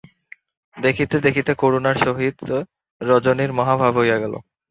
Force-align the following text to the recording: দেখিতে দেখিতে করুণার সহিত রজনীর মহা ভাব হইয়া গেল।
দেখিতে 0.77 1.15
দেখিতে 1.25 1.51
করুণার 1.53 1.97
সহিত 1.97 2.37
রজনীর 3.01 3.51
মহা 3.53 3.75
ভাব 3.81 3.93
হইয়া 3.99 4.17
গেল। 4.23 4.33